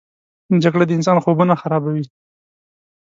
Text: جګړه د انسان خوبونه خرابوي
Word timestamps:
جګړه 0.63 0.83
د 0.87 0.91
انسان 0.97 1.17
خوبونه 1.23 1.53
خرابوي 1.61 2.05